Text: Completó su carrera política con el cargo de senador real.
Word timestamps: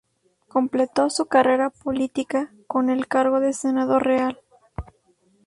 Completó 0.47 1.11
su 1.11 1.27
carrera 1.27 1.69
política 1.69 2.51
con 2.65 2.89
el 2.89 3.07
cargo 3.07 3.39
de 3.39 3.53
senador 3.53 4.03
real. 4.03 4.39